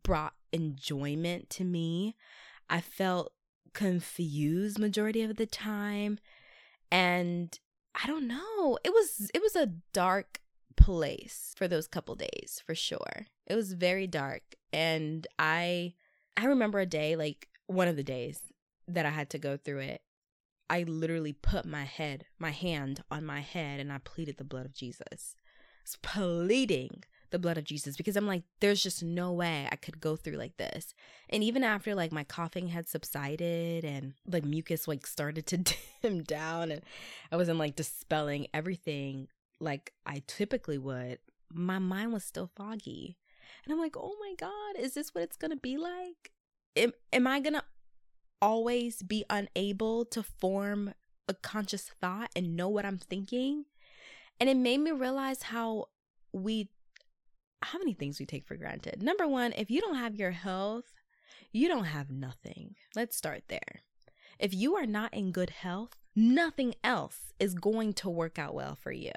brought 0.03 0.33
enjoyment 0.51 1.49
to 1.51 1.63
me. 1.63 2.15
I 2.69 2.81
felt 2.81 3.33
confused 3.73 4.79
majority 4.79 5.21
of 5.21 5.35
the 5.35 5.45
time 5.45 6.17
and 6.91 7.59
I 8.01 8.07
don't 8.07 8.27
know. 8.27 8.77
It 8.83 8.91
was 8.91 9.29
it 9.33 9.41
was 9.41 9.55
a 9.55 9.73
dark 9.93 10.41
place 10.77 11.53
for 11.57 11.67
those 11.67 11.87
couple 11.87 12.15
days 12.15 12.61
for 12.65 12.75
sure. 12.75 13.27
It 13.45 13.55
was 13.55 13.73
very 13.73 14.07
dark 14.07 14.43
and 14.71 15.27
I 15.37 15.93
I 16.37 16.45
remember 16.45 16.79
a 16.79 16.85
day 16.85 17.15
like 17.15 17.47
one 17.67 17.87
of 17.87 17.95
the 17.95 18.03
days 18.03 18.39
that 18.87 19.05
I 19.05 19.09
had 19.09 19.29
to 19.31 19.39
go 19.39 19.57
through 19.57 19.79
it 19.79 20.01
I 20.69 20.83
literally 20.83 21.33
put 21.33 21.65
my 21.65 21.83
head, 21.83 22.25
my 22.39 22.51
hand 22.51 23.03
on 23.11 23.25
my 23.25 23.41
head, 23.41 23.79
and 23.79 23.91
I 23.91 23.99
pleaded 23.99 24.37
the 24.37 24.43
blood 24.43 24.65
of 24.65 24.73
Jesus. 24.73 25.35
I 25.37 25.83
was 25.83 25.97
pleading 26.01 27.03
the 27.31 27.39
blood 27.39 27.57
of 27.57 27.63
Jesus 27.63 27.95
because 27.95 28.15
I'm 28.15 28.27
like, 28.27 28.43
there's 28.59 28.81
just 28.81 29.03
no 29.03 29.31
way 29.31 29.67
I 29.71 29.75
could 29.75 29.99
go 29.99 30.15
through 30.15 30.37
like 30.37 30.57
this. 30.57 30.93
And 31.29 31.43
even 31.43 31.63
after 31.63 31.93
like 31.93 32.11
my 32.11 32.23
coughing 32.23 32.69
had 32.69 32.87
subsided 32.87 33.83
and 33.83 34.13
like 34.25 34.45
mucus 34.45 34.87
like 34.87 35.05
started 35.05 35.45
to 35.47 35.57
dim 36.01 36.23
down 36.23 36.71
and 36.71 36.81
I 37.31 37.35
wasn't 37.35 37.59
like 37.59 37.75
dispelling 37.75 38.47
everything 38.53 39.27
like 39.59 39.91
I 40.05 40.23
typically 40.27 40.77
would, 40.77 41.19
my 41.53 41.79
mind 41.79 42.13
was 42.13 42.23
still 42.23 42.49
foggy. 42.55 43.17
And 43.63 43.73
I'm 43.73 43.79
like, 43.79 43.95
oh 43.97 44.15
my 44.19 44.33
God, 44.39 44.81
is 44.81 44.93
this 44.93 45.13
what 45.13 45.23
it's 45.23 45.37
gonna 45.37 45.55
be 45.55 45.77
like? 45.77 46.31
Am, 46.75 46.93
am 47.13 47.27
I 47.27 47.39
gonna 47.39 47.63
always 48.45 49.01
be 49.01 49.25
unable 49.27 50.05
to 50.05 50.21
form 50.21 50.93
a 51.27 51.33
conscious 51.33 51.89
thought 51.99 52.29
and 52.35 52.55
know 52.55 52.69
what 52.69 52.85
I'm 52.85 52.99
thinking? 52.99 53.65
And 54.39 54.47
it 54.47 54.55
made 54.55 54.81
me 54.81 54.91
realize 54.91 55.41
how 55.41 55.87
we 56.31 56.69
how 57.63 57.79
many 57.79 57.93
things 57.93 58.19
we 58.19 58.27
take 58.27 58.45
for 58.45 58.55
granted. 58.55 59.01
Number 59.01 59.27
one, 59.27 59.51
if 59.57 59.71
you 59.71 59.81
don't 59.81 59.95
have 59.95 60.15
your 60.15 60.29
health, 60.29 60.93
you 61.51 61.67
don't 61.67 61.85
have 61.85 62.11
nothing. 62.11 62.75
Let's 62.95 63.17
start 63.17 63.45
there. 63.47 63.81
If 64.37 64.53
you 64.53 64.75
are 64.75 64.85
not 64.85 65.11
in 65.15 65.31
good 65.31 65.49
health, 65.49 65.95
nothing 66.15 66.75
else 66.83 67.33
is 67.39 67.55
going 67.55 67.93
to 67.93 68.09
work 68.09 68.37
out 68.37 68.53
well 68.53 68.75
for 68.75 68.91
you 68.91 69.13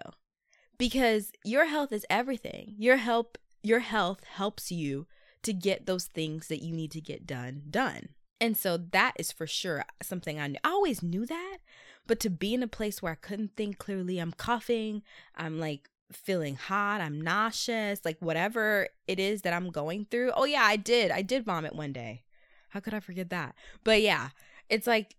because 0.79 1.33
your 1.45 1.67
health 1.67 1.93
is 1.93 2.07
everything. 2.09 2.77
Your 2.79 2.97
help 2.97 3.37
your 3.63 3.81
health 3.81 4.25
helps 4.25 4.73
you 4.73 5.07
to 5.43 5.53
get 5.53 5.85
those 5.85 6.07
things 6.07 6.49
that 6.49 6.63
you 6.63 6.73
need 6.73 6.93
to 6.93 7.03
get 7.03 7.27
done 7.27 7.65
done. 7.69 8.09
And 8.41 8.57
so 8.57 8.77
that 8.77 9.15
is 9.19 9.33
for 9.33 9.47
sure 9.47 9.85
something 10.03 10.39
I 10.39 10.47
knew. 10.49 10.59
I 10.65 10.71
always 10.71 11.03
knew 11.03 11.27
that, 11.27 11.59
but 12.07 12.21
to 12.21 12.31
be 12.31 12.55
in 12.55 12.63
a 12.63 12.69
place 12.69 13.03
where 13.03 13.13
I 13.13 13.17
couldn't 13.17 13.57
think 13.57 13.79
clearly, 13.79 14.19
I'm 14.19 14.33
coughing, 14.33 15.03
I'm 15.35 15.59
like 15.59 15.91
feeling 16.13 16.55
hot, 16.57 17.01
I'm 17.01 17.21
nauseous, 17.21 18.05
like 18.05 18.19
whatever 18.21 18.89
it 19.07 19.19
is 19.19 19.43
that 19.43 19.53
I'm 19.53 19.71
going 19.71 20.07
through. 20.11 20.33
Oh, 20.35 20.45
yeah, 20.45 20.63
I 20.63 20.77
did. 20.77 21.11
I 21.11 21.23
did 21.23 21.45
vomit 21.45 21.75
one 21.75 21.93
day. 21.93 22.23
How 22.71 22.81
could 22.81 22.95
I 22.95 23.01
forget 23.01 23.31
that? 23.31 23.55
But 23.83 24.03
yeah, 24.03 24.29
it's 24.69 24.87
like 24.87 25.17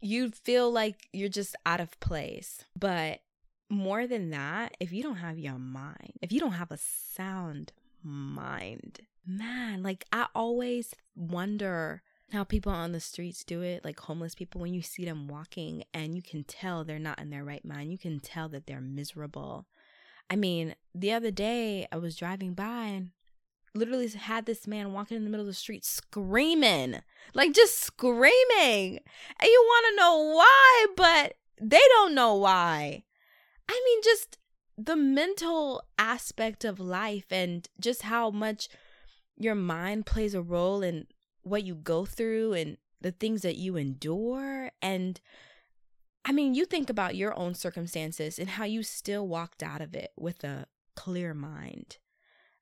you 0.00 0.30
feel 0.30 0.70
like 0.70 1.08
you're 1.12 1.28
just 1.28 1.56
out 1.64 1.80
of 1.80 1.98
place. 2.00 2.64
But 2.78 3.20
more 3.70 4.06
than 4.06 4.30
that, 4.30 4.76
if 4.80 4.92
you 4.92 5.02
don't 5.02 5.16
have 5.16 5.38
your 5.38 5.58
mind, 5.58 6.12
if 6.20 6.32
you 6.32 6.40
don't 6.40 6.52
have 6.52 6.70
a 6.70 6.76
sound 6.76 7.72
mind, 8.02 9.00
man, 9.26 9.82
like 9.82 10.04
I 10.12 10.26
always 10.34 10.94
wonder 11.14 12.02
how 12.32 12.44
people 12.44 12.72
on 12.72 12.92
the 12.92 13.00
streets 13.00 13.44
do 13.44 13.62
it, 13.62 13.84
like 13.84 14.00
homeless 14.00 14.34
people, 14.34 14.60
when 14.60 14.72
you 14.72 14.82
see 14.82 15.04
them 15.04 15.28
walking 15.28 15.84
and 15.92 16.14
you 16.14 16.22
can 16.22 16.44
tell 16.44 16.82
they're 16.82 16.98
not 16.98 17.20
in 17.20 17.30
their 17.30 17.44
right 17.44 17.64
mind, 17.64 17.92
you 17.92 17.98
can 17.98 18.20
tell 18.20 18.48
that 18.48 18.66
they're 18.66 18.80
miserable. 18.80 19.66
I 20.30 20.36
mean, 20.36 20.74
the 20.94 21.12
other 21.12 21.30
day 21.30 21.86
I 21.92 21.98
was 21.98 22.16
driving 22.16 22.54
by 22.54 22.84
and 22.86 23.10
literally 23.74 24.08
had 24.08 24.46
this 24.46 24.66
man 24.66 24.92
walking 24.92 25.16
in 25.16 25.24
the 25.24 25.30
middle 25.30 25.44
of 25.44 25.48
the 25.48 25.54
street 25.54 25.84
screaming, 25.84 27.00
like 27.34 27.52
just 27.52 27.78
screaming. 27.78 29.00
And 29.38 29.48
you 29.48 29.64
want 29.66 29.86
to 29.90 29.96
know 29.96 30.34
why, 30.34 30.86
but 30.96 31.34
they 31.60 31.82
don't 31.90 32.14
know 32.14 32.34
why. 32.34 33.04
I 33.68 33.82
mean, 33.84 34.00
just 34.02 34.38
the 34.78 34.96
mental 34.96 35.82
aspect 35.98 36.64
of 36.64 36.80
life 36.80 37.26
and 37.30 37.68
just 37.78 38.02
how 38.02 38.30
much 38.30 38.68
your 39.36 39.54
mind 39.54 40.06
plays 40.06 40.34
a 40.34 40.42
role 40.42 40.82
in 40.82 41.06
what 41.42 41.64
you 41.64 41.74
go 41.74 42.04
through 42.04 42.54
and 42.54 42.76
the 43.00 43.12
things 43.12 43.42
that 43.42 43.56
you 43.56 43.76
endure. 43.76 44.70
And 44.80 45.20
I 46.24 46.32
mean, 46.32 46.54
you 46.54 46.64
think 46.64 46.88
about 46.88 47.16
your 47.16 47.36
own 47.38 47.54
circumstances 47.54 48.38
and 48.38 48.50
how 48.50 48.64
you 48.64 48.82
still 48.82 49.26
walked 49.26 49.62
out 49.62 49.80
of 49.80 49.94
it 49.94 50.12
with 50.16 50.44
a 50.44 50.66
clear 50.94 51.34
mind. 51.34 51.98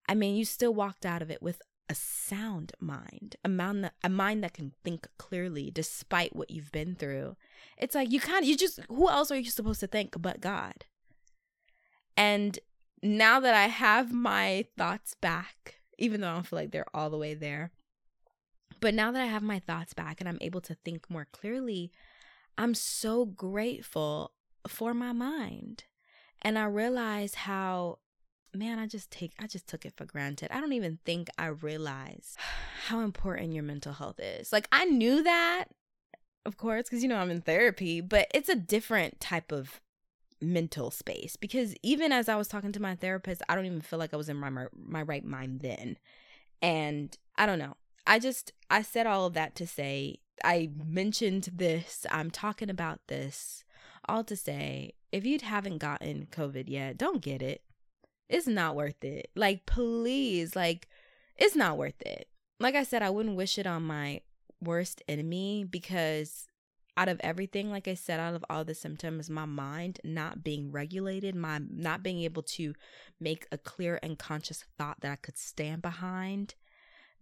I 0.08 0.14
mean, 0.14 0.36
you 0.36 0.44
still 0.44 0.74
walked 0.74 1.04
out 1.04 1.22
of 1.22 1.30
it 1.30 1.42
with 1.42 1.60
a 1.88 1.94
sound 1.94 2.72
mind, 2.78 3.36
a 3.44 3.48
mind 3.48 3.84
that, 3.84 3.94
a 4.04 4.08
mind 4.08 4.44
that 4.44 4.54
can 4.54 4.72
think 4.84 5.08
clearly 5.18 5.70
despite 5.72 6.34
what 6.34 6.50
you've 6.50 6.72
been 6.72 6.94
through. 6.94 7.36
It's 7.76 7.94
like 7.94 8.10
you 8.12 8.20
kind 8.20 8.44
of 8.44 8.48
you 8.48 8.56
just 8.56 8.80
who 8.88 9.08
else 9.10 9.30
are 9.30 9.38
you 9.38 9.50
supposed 9.50 9.80
to 9.80 9.86
think 9.88 10.14
but 10.20 10.40
God? 10.40 10.84
And 12.16 12.58
now 13.02 13.40
that 13.40 13.54
I 13.54 13.66
have 13.66 14.12
my 14.12 14.66
thoughts 14.78 15.14
back, 15.20 15.76
even 15.98 16.20
though 16.20 16.30
I 16.30 16.34
don't 16.34 16.46
feel 16.46 16.58
like 16.58 16.70
they're 16.70 16.94
all 16.94 17.10
the 17.10 17.18
way 17.18 17.34
there, 17.34 17.72
but 18.80 18.94
now 18.94 19.12
that 19.12 19.22
I 19.22 19.26
have 19.26 19.42
my 19.42 19.58
thoughts 19.58 19.94
back 19.94 20.20
and 20.20 20.28
I'm 20.28 20.38
able 20.40 20.60
to 20.62 20.74
think 20.74 21.10
more 21.10 21.26
clearly, 21.32 21.92
I'm 22.58 22.74
so 22.74 23.24
grateful 23.24 24.32
for 24.66 24.94
my 24.94 25.12
mind. 25.12 25.84
And 26.42 26.58
I 26.58 26.64
realize 26.64 27.34
how 27.34 27.98
man, 28.52 28.78
I 28.78 28.86
just 28.86 29.10
take 29.10 29.32
I 29.38 29.46
just 29.46 29.66
took 29.66 29.84
it 29.84 29.94
for 29.96 30.04
granted. 30.04 30.54
I 30.54 30.60
don't 30.60 30.72
even 30.72 30.98
think 31.04 31.28
I 31.38 31.46
realize 31.46 32.36
how 32.86 33.00
important 33.00 33.52
your 33.52 33.62
mental 33.62 33.92
health 33.92 34.18
is. 34.18 34.52
Like 34.52 34.68
I 34.72 34.84
knew 34.84 35.22
that, 35.22 35.66
of 36.44 36.56
course, 36.56 36.88
cuz 36.88 37.02
you 37.02 37.08
know 37.08 37.18
I'm 37.18 37.30
in 37.30 37.42
therapy, 37.42 38.00
but 38.00 38.28
it's 38.34 38.48
a 38.48 38.56
different 38.56 39.20
type 39.20 39.52
of 39.52 39.80
mental 40.42 40.90
space 40.90 41.36
because 41.36 41.74
even 41.82 42.12
as 42.12 42.28
I 42.28 42.36
was 42.36 42.48
talking 42.48 42.72
to 42.72 42.80
my 42.80 42.94
therapist, 42.94 43.42
I 43.48 43.54
don't 43.54 43.66
even 43.66 43.82
feel 43.82 43.98
like 43.98 44.14
I 44.14 44.16
was 44.16 44.28
in 44.28 44.36
my 44.36 44.66
my 44.74 45.02
right 45.02 45.24
mind 45.24 45.60
then. 45.60 45.98
And 46.62 47.16
I 47.36 47.46
don't 47.46 47.58
know. 47.58 47.76
I 48.10 48.18
just, 48.18 48.52
I 48.68 48.82
said 48.82 49.06
all 49.06 49.26
of 49.26 49.34
that 49.34 49.54
to 49.54 49.68
say, 49.68 50.16
I 50.42 50.70
mentioned 50.84 51.50
this, 51.54 52.04
I'm 52.10 52.32
talking 52.32 52.68
about 52.68 52.98
this, 53.06 53.62
all 54.08 54.24
to 54.24 54.34
say, 54.34 54.94
if 55.12 55.24
you 55.24 55.38
haven't 55.40 55.78
gotten 55.78 56.26
COVID 56.28 56.64
yet, 56.66 56.98
don't 56.98 57.22
get 57.22 57.40
it. 57.40 57.62
It's 58.28 58.48
not 58.48 58.74
worth 58.74 59.04
it. 59.04 59.30
Like, 59.36 59.64
please, 59.64 60.56
like, 60.56 60.88
it's 61.36 61.54
not 61.54 61.78
worth 61.78 62.02
it. 62.02 62.26
Like 62.58 62.74
I 62.74 62.82
said, 62.82 63.00
I 63.00 63.10
wouldn't 63.10 63.36
wish 63.36 63.58
it 63.58 63.66
on 63.68 63.84
my 63.84 64.22
worst 64.60 65.02
enemy 65.06 65.62
because 65.62 66.48
out 66.96 67.08
of 67.08 67.20
everything 67.22 67.70
like 67.70 67.88
i 67.88 67.94
said 67.94 68.20
out 68.20 68.34
of 68.34 68.44
all 68.50 68.62
the 68.62 68.74
symptoms 68.74 69.30
my 69.30 69.46
mind 69.46 69.98
not 70.04 70.44
being 70.44 70.70
regulated 70.70 71.34
my 71.34 71.58
not 71.70 72.02
being 72.02 72.20
able 72.20 72.42
to 72.42 72.74
make 73.18 73.46
a 73.50 73.56
clear 73.56 73.98
and 74.02 74.18
conscious 74.18 74.64
thought 74.76 75.00
that 75.00 75.12
i 75.12 75.16
could 75.16 75.38
stand 75.38 75.80
behind 75.80 76.56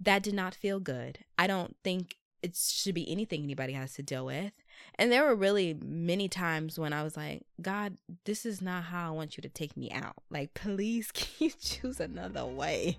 that 0.01 0.23
did 0.23 0.35
not 0.35 0.55
feel 0.55 0.81
good. 0.81 1.21
I 1.39 1.47
don't 1.47 1.77
think 1.83 2.17
it 2.43 2.55
should 2.55 2.95
be 2.95 3.11
anything 3.11 3.43
anybody 3.43 3.73
has 3.73 3.95
to 3.95 4.03
deal 4.03 4.25
with. 4.25 4.53
And 4.95 5.11
there 5.11 5.25
were 5.25 5.35
really 5.35 5.77
many 5.85 6.29
times 6.29 6.79
when 6.79 6.93
I 6.93 7.03
was 7.03 7.17
like, 7.17 7.43
God, 7.61 7.97
this 8.25 8.47
is 8.47 8.63
not 8.63 8.85
how 8.85 9.09
I 9.09 9.11
want 9.11 9.37
you 9.37 9.43
to 9.43 9.49
take 9.49 9.77
me 9.77 9.91
out. 9.91 10.23
Like, 10.31 10.55
please, 10.55 11.11
can 11.13 11.29
you 11.39 11.51
choose 11.61 11.99
another 11.99 12.45
way? 12.45 12.99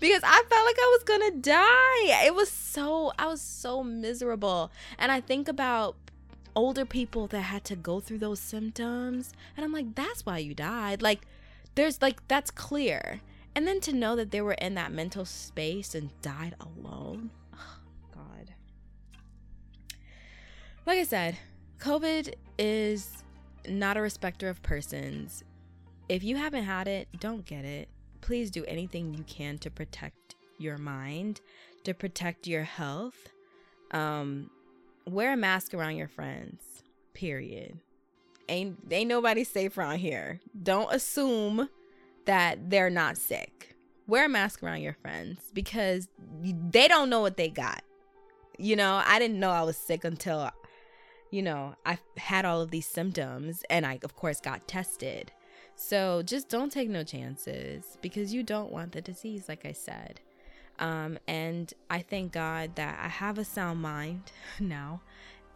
because 0.00 0.22
I 0.24 0.42
felt 0.48 0.66
like 0.66 0.78
I 0.78 0.96
was 0.98 1.02
gonna 1.04 1.30
die. 1.32 2.24
It 2.26 2.34
was 2.34 2.50
so, 2.50 3.12
I 3.18 3.26
was 3.26 3.42
so 3.42 3.82
miserable. 3.82 4.70
And 4.98 5.12
I 5.12 5.20
think 5.20 5.48
about 5.48 5.96
older 6.56 6.84
people 6.84 7.26
that 7.28 7.42
had 7.42 7.64
to 7.64 7.76
go 7.76 8.00
through 8.00 8.18
those 8.18 8.40
symptoms. 8.40 9.32
And 9.56 9.64
I'm 9.64 9.72
like, 9.72 9.94
that's 9.94 10.24
why 10.24 10.38
you 10.38 10.54
died. 10.54 11.02
Like, 11.02 11.20
there's 11.74 12.00
like, 12.02 12.26
that's 12.26 12.50
clear. 12.50 13.20
And 13.54 13.66
then 13.66 13.80
to 13.80 13.92
know 13.92 14.14
that 14.16 14.30
they 14.30 14.40
were 14.40 14.52
in 14.52 14.74
that 14.74 14.92
mental 14.92 15.24
space 15.24 15.94
and 15.94 16.10
died 16.22 16.54
alone. 16.60 17.30
Oh, 17.54 17.78
God. 18.14 18.54
Like 20.86 20.98
I 20.98 21.04
said, 21.04 21.36
COVID 21.80 22.34
is 22.58 23.24
not 23.68 23.96
a 23.96 24.00
respecter 24.00 24.48
of 24.48 24.62
persons. 24.62 25.44
If 26.08 26.22
you 26.22 26.36
haven't 26.36 26.64
had 26.64 26.88
it, 26.88 27.08
don't 27.20 27.44
get 27.44 27.64
it. 27.64 27.88
Please 28.20 28.50
do 28.50 28.64
anything 28.66 29.14
you 29.14 29.24
can 29.24 29.58
to 29.58 29.70
protect 29.70 30.36
your 30.58 30.78
mind, 30.78 31.40
to 31.84 31.94
protect 31.94 32.46
your 32.46 32.64
health. 32.64 33.28
Um, 33.90 34.50
wear 35.06 35.32
a 35.32 35.36
mask 35.36 35.74
around 35.74 35.96
your 35.96 36.08
friends. 36.08 36.82
Period. 37.14 37.78
Ain't 38.48 38.78
ain't 38.90 39.08
nobody 39.08 39.44
safe 39.44 39.76
around 39.76 39.98
here. 39.98 40.40
Don't 40.62 40.92
assume 40.92 41.68
that 42.28 42.68
they're 42.68 42.90
not 42.90 43.16
sick. 43.16 43.74
Wear 44.06 44.26
a 44.26 44.28
mask 44.28 44.62
around 44.62 44.82
your 44.82 44.92
friends 44.92 45.40
because 45.54 46.08
they 46.42 46.86
don't 46.86 47.08
know 47.08 47.20
what 47.20 47.38
they 47.38 47.48
got. 47.48 47.82
You 48.58 48.76
know, 48.76 49.02
I 49.04 49.18
didn't 49.18 49.40
know 49.40 49.50
I 49.50 49.62
was 49.62 49.78
sick 49.78 50.04
until, 50.04 50.50
you 51.30 51.40
know, 51.40 51.74
I 51.86 51.98
had 52.18 52.44
all 52.44 52.60
of 52.60 52.70
these 52.70 52.86
symptoms 52.86 53.62
and 53.70 53.86
I, 53.86 53.98
of 54.02 54.14
course, 54.14 54.40
got 54.40 54.68
tested. 54.68 55.32
So 55.74 56.22
just 56.22 56.50
don't 56.50 56.70
take 56.70 56.90
no 56.90 57.02
chances 57.02 57.96
because 58.02 58.34
you 58.34 58.42
don't 58.42 58.70
want 58.70 58.92
the 58.92 59.00
disease, 59.00 59.48
like 59.48 59.64
I 59.64 59.72
said. 59.72 60.20
Um, 60.78 61.18
and 61.26 61.72
I 61.88 62.00
thank 62.00 62.32
God 62.32 62.76
that 62.76 62.98
I 63.02 63.08
have 63.08 63.38
a 63.38 63.44
sound 63.44 63.80
mind 63.80 64.32
now. 64.60 65.00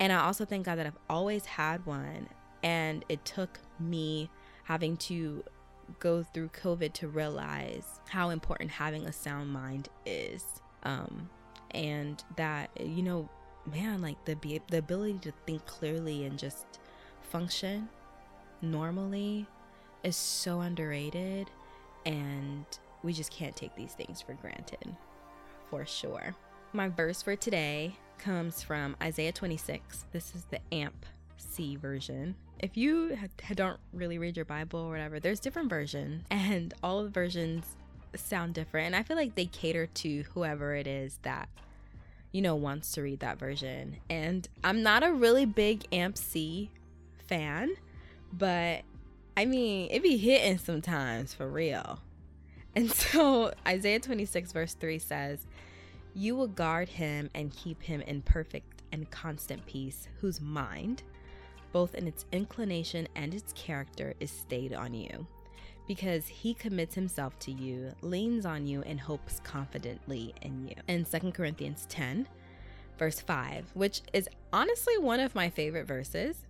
And 0.00 0.11
I 0.11 0.25
also 0.25 0.47
thank 0.47 0.64
God 0.64 0.79
that 0.79 0.87
I've 0.87 0.99
always 1.11 1.45
had 1.45 1.85
one. 1.85 2.31
And 2.62 3.05
it 3.11 3.26
took 3.26 3.59
me 3.79 4.31
having 4.64 4.97
to 4.97 5.45
go 5.99 6.23
through 6.23 6.49
COVID 6.49 6.93
to 6.95 7.09
realize 7.09 8.01
how 8.09 8.31
important 8.31 8.71
having 8.71 9.07
a 9.07 9.13
sound 9.13 9.51
mind 9.51 9.89
is. 10.07 10.45
Um, 10.85 11.29
and 11.73 12.23
that, 12.37 12.71
you 12.81 13.03
know, 13.03 13.29
man, 13.73 14.03
like 14.03 14.23
the, 14.25 14.61
the 14.71 14.79
ability 14.79 15.19
to 15.23 15.33
think 15.47 15.65
clearly 15.67 16.25
and 16.25 16.39
just 16.39 16.67
function 17.21 17.89
normally 18.61 19.47
is 20.03 20.17
so 20.17 20.61
underrated. 20.61 21.49
And 22.05 22.67
we 23.03 23.13
just 23.13 23.31
can't 23.31 23.55
take 23.57 23.75
these 23.77 23.93
things 23.93 24.21
for 24.21 24.35
granted, 24.35 24.97
for 25.71 25.87
sure. 25.87 26.35
My 26.73 26.89
verse 26.89 27.23
for 27.23 27.37
today 27.37 27.97
comes 28.19 28.63
from 28.63 28.97
Isaiah 29.03 29.33
26. 29.33 30.07
This 30.13 30.35
is 30.35 30.45
the 30.45 30.61
AMP 30.73 31.07
C 31.37 31.77
version. 31.77 32.35
If 32.62 32.76
you 32.76 33.19
don't 33.54 33.81
really 33.92 34.19
read 34.19 34.37
your 34.37 34.45
Bible 34.45 34.81
or 34.81 34.90
whatever, 34.90 35.19
there's 35.19 35.40
different 35.40 35.69
versions, 35.69 36.25
and 36.31 36.73
all 36.83 37.02
the 37.02 37.11
versions 37.11 37.66
sound 38.14 38.54
different. 38.54 38.87
And 38.87 38.97
I 38.97 39.02
feel 39.02 39.16
like 39.16 39.35
they 39.35 39.47
cater 39.47 39.87
to 39.87 40.23
whoever 40.35 40.75
it 40.75 40.87
is 40.87 41.19
that 41.23 41.49
you 42.31 42.40
know 42.40 42.54
wants 42.54 42.92
to 42.92 43.02
read 43.02 43.21
that 43.21 43.38
version. 43.38 43.97
And 44.09 44.49
I'm 44.64 44.83
not 44.83 45.02
a 45.02 45.12
really 45.12 45.45
big 45.45 45.85
AMP 45.92 46.16
C 46.16 46.71
fan, 47.28 47.75
but 48.33 48.83
I 49.37 49.45
mean, 49.45 49.88
it 49.90 50.02
be 50.02 50.16
hitting 50.16 50.59
sometimes 50.59 51.35
for 51.35 51.49
real. 51.49 52.00
And 52.75 52.90
so 52.90 53.52
Isaiah 53.69 54.00
26, 54.00 54.52
verse 54.52 54.73
3 54.73 54.99
says, 54.99 55.47
You 56.14 56.35
will 56.35 56.47
guard 56.47 56.88
him 56.88 57.28
and 57.35 57.54
keep 57.54 57.83
him 57.83 58.00
in 58.00 58.23
perfect 58.23 58.81
and 58.90 59.11
constant 59.11 59.66
peace, 59.66 60.09
whose 60.23 60.40
mind, 60.40 61.02
both 61.73 61.95
in 61.95 62.07
its 62.07 62.26
inclination 62.33 63.09
and 63.17 63.35
its 63.35 63.52
character, 63.55 64.14
is 64.21 64.31
stayed 64.31 64.73
on 64.73 64.95
you. 64.95 65.26
Because 65.88 66.26
he 66.26 66.55
commits 66.55 66.95
himself 66.95 67.38
to 67.41 67.52
you, 67.52 67.93
leans 68.02 68.47
on 68.47 68.67
you, 68.67 68.83
and 68.83 69.00
hopes 69.00 69.41
confidently 69.43 70.35
in 70.43 70.69
you. 70.69 70.75
In 70.87 71.05
2 71.05 71.33
Corinthians 71.33 71.87
10, 71.88 72.29
verse 72.99 73.21
5, 73.21 73.71
which 73.75 74.02
is 74.12 74.29
honestly 74.52 74.97
one 74.99 75.21
of 75.21 75.35
my 75.35 75.50
favorite 75.50 75.87
verses, 75.87 76.47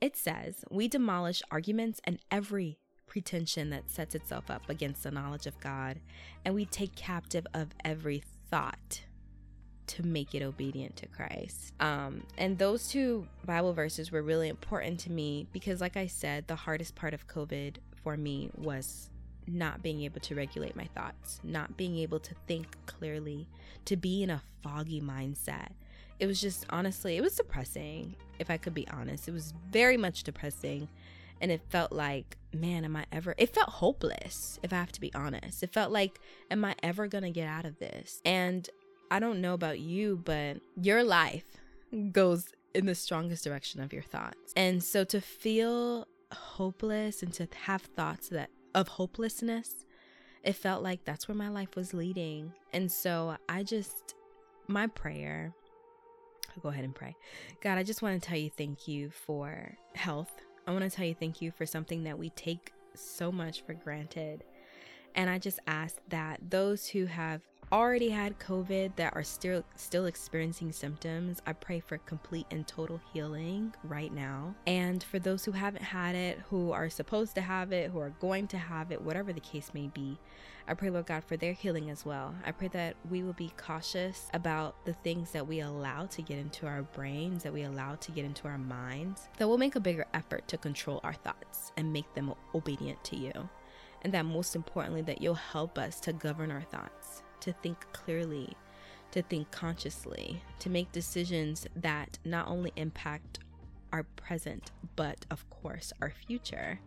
it 0.00 0.16
says, 0.16 0.64
We 0.70 0.88
demolish 0.88 1.42
arguments 1.50 2.00
and 2.04 2.18
every 2.30 2.78
pretension 3.06 3.70
that 3.70 3.90
sets 3.90 4.14
itself 4.14 4.50
up 4.50 4.70
against 4.70 5.02
the 5.02 5.10
knowledge 5.10 5.46
of 5.46 5.60
God, 5.60 6.00
and 6.44 6.54
we 6.54 6.64
take 6.64 6.94
captive 6.94 7.46
of 7.52 7.68
every 7.84 8.22
thought 8.50 9.02
to 9.90 10.06
make 10.06 10.34
it 10.34 10.42
obedient 10.42 10.94
to 10.96 11.06
Christ. 11.06 11.72
Um, 11.80 12.22
and 12.38 12.58
those 12.58 12.88
two 12.88 13.26
Bible 13.44 13.72
verses 13.72 14.12
were 14.12 14.22
really 14.22 14.48
important 14.48 15.00
to 15.00 15.10
me 15.10 15.48
because, 15.52 15.80
like 15.80 15.96
I 15.96 16.06
said, 16.06 16.46
the 16.46 16.54
hardest 16.54 16.94
part 16.94 17.12
of 17.12 17.26
COVID 17.26 17.76
for 18.02 18.16
me 18.16 18.50
was 18.56 19.10
not 19.48 19.82
being 19.82 20.02
able 20.02 20.20
to 20.20 20.36
regulate 20.36 20.76
my 20.76 20.88
thoughts, 20.94 21.40
not 21.42 21.76
being 21.76 21.98
able 21.98 22.20
to 22.20 22.34
think 22.46 22.76
clearly, 22.86 23.48
to 23.86 23.96
be 23.96 24.22
in 24.22 24.30
a 24.30 24.42
foggy 24.62 25.00
mindset. 25.00 25.70
It 26.20 26.26
was 26.28 26.40
just 26.40 26.66
honestly, 26.70 27.16
it 27.16 27.22
was 27.22 27.34
depressing, 27.34 28.14
if 28.38 28.48
I 28.48 28.58
could 28.58 28.74
be 28.74 28.86
honest. 28.88 29.26
It 29.26 29.32
was 29.32 29.54
very 29.72 29.96
much 29.96 30.22
depressing 30.22 30.88
and 31.40 31.50
it 31.50 31.62
felt 31.70 31.90
like 31.90 32.36
man 32.52 32.84
am 32.84 32.96
i 32.96 33.06
ever 33.12 33.34
it 33.38 33.54
felt 33.54 33.68
hopeless 33.68 34.58
if 34.62 34.72
i 34.72 34.76
have 34.76 34.92
to 34.92 35.00
be 35.00 35.12
honest 35.14 35.62
it 35.62 35.72
felt 35.72 35.90
like 35.90 36.20
am 36.50 36.64
i 36.64 36.74
ever 36.82 37.06
gonna 37.06 37.30
get 37.30 37.48
out 37.48 37.64
of 37.64 37.78
this 37.78 38.20
and 38.24 38.68
i 39.10 39.18
don't 39.18 39.40
know 39.40 39.54
about 39.54 39.78
you 39.80 40.20
but 40.24 40.58
your 40.80 41.02
life 41.02 41.44
goes 42.12 42.48
in 42.74 42.86
the 42.86 42.94
strongest 42.94 43.44
direction 43.44 43.80
of 43.80 43.92
your 43.92 44.02
thoughts 44.02 44.52
and 44.56 44.82
so 44.82 45.04
to 45.04 45.20
feel 45.20 46.06
hopeless 46.32 47.22
and 47.22 47.32
to 47.32 47.48
have 47.64 47.82
thoughts 47.82 48.28
that 48.28 48.50
of 48.74 48.88
hopelessness 48.88 49.84
it 50.42 50.54
felt 50.54 50.82
like 50.82 51.04
that's 51.04 51.28
where 51.28 51.34
my 51.34 51.48
life 51.48 51.74
was 51.76 51.92
leading 51.92 52.52
and 52.72 52.90
so 52.90 53.36
i 53.48 53.62
just 53.62 54.14
my 54.68 54.86
prayer 54.86 55.52
I'll 56.56 56.62
go 56.62 56.70
ahead 56.70 56.84
and 56.84 56.92
pray. 56.92 57.14
God, 57.62 57.78
I 57.78 57.84
just 57.84 58.02
want 58.02 58.20
to 58.20 58.28
tell 58.28 58.36
you 58.36 58.50
thank 58.50 58.88
you 58.88 59.10
for 59.10 59.76
health 59.94 60.32
I 60.66 60.72
want 60.72 60.88
to 60.88 60.96
tell 60.96 61.04
you 61.04 61.14
thank 61.14 61.42
you 61.42 61.50
for 61.50 61.66
something 61.66 62.04
that 62.04 62.18
we 62.18 62.30
take 62.30 62.72
so 62.94 63.32
much 63.32 63.62
for 63.62 63.74
granted. 63.74 64.44
And 65.14 65.28
I 65.28 65.38
just 65.38 65.58
ask 65.66 65.96
that 66.08 66.38
those 66.48 66.86
who 66.86 67.06
have 67.06 67.42
already 67.72 68.10
had 68.10 68.38
COVID 68.38 68.96
that 68.96 69.14
are 69.14 69.22
still 69.22 69.64
still 69.76 70.06
experiencing 70.06 70.72
symptoms, 70.72 71.40
I 71.46 71.52
pray 71.52 71.80
for 71.80 71.98
complete 71.98 72.46
and 72.50 72.66
total 72.66 73.00
healing 73.12 73.74
right 73.84 74.12
now. 74.12 74.54
And 74.66 75.02
for 75.02 75.18
those 75.18 75.44
who 75.44 75.52
haven't 75.52 75.82
had 75.82 76.14
it, 76.14 76.40
who 76.50 76.72
are 76.72 76.90
supposed 76.90 77.34
to 77.36 77.40
have 77.40 77.72
it, 77.72 77.90
who 77.90 77.98
are 78.00 78.12
going 78.20 78.48
to 78.48 78.58
have 78.58 78.90
it, 78.90 79.00
whatever 79.02 79.32
the 79.32 79.40
case 79.40 79.70
may 79.72 79.86
be, 79.88 80.18
I 80.66 80.74
pray, 80.74 80.90
Lord 80.90 81.06
God, 81.06 81.24
for 81.24 81.36
their 81.36 81.52
healing 81.52 81.90
as 81.90 82.04
well. 82.04 82.34
I 82.44 82.52
pray 82.52 82.68
that 82.68 82.94
we 83.08 83.22
will 83.22 83.32
be 83.32 83.52
cautious 83.56 84.28
about 84.34 84.84
the 84.84 84.92
things 84.92 85.32
that 85.32 85.46
we 85.46 85.60
allow 85.60 86.06
to 86.06 86.22
get 86.22 86.38
into 86.38 86.66
our 86.66 86.82
brains, 86.82 87.42
that 87.42 87.52
we 87.52 87.62
allow 87.62 87.96
to 87.96 88.12
get 88.12 88.24
into 88.24 88.46
our 88.46 88.58
minds, 88.58 89.28
that 89.38 89.48
we'll 89.48 89.58
make 89.58 89.76
a 89.76 89.80
bigger 89.80 90.06
effort 90.14 90.46
to 90.48 90.56
control 90.56 91.00
our 91.02 91.14
thoughts 91.14 91.72
and 91.76 91.92
make 91.92 92.14
them 92.14 92.32
obedient 92.54 93.02
to 93.04 93.16
you. 93.16 93.32
And 94.02 94.14
that 94.14 94.24
most 94.24 94.54
importantly, 94.54 95.02
that 95.02 95.20
you'll 95.20 95.34
help 95.34 95.76
us 95.76 96.00
to 96.00 96.12
govern 96.12 96.50
our 96.50 96.62
thoughts, 96.62 97.22
to 97.40 97.52
think 97.52 97.86
clearly, 97.92 98.56
to 99.12 99.22
think 99.22 99.50
consciously, 99.50 100.42
to 100.58 100.70
make 100.70 100.92
decisions 100.92 101.66
that 101.74 102.18
not 102.24 102.48
only 102.48 102.72
impact 102.76 103.40
our 103.92 104.04
present, 104.04 104.70
but 104.96 105.26
of 105.30 105.48
course 105.50 105.92
our 106.00 106.10
future. 106.10 106.80